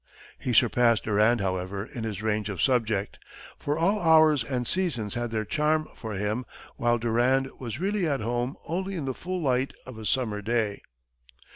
[0.39, 3.19] He surpassed Durand, however, in his range of subject,
[3.59, 6.43] for all hours and seasons had their charm for him,
[6.75, 10.81] while Durand was really at home only in the full light of a summer day.